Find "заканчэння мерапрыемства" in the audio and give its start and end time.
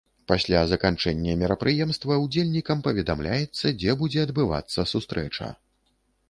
0.69-2.17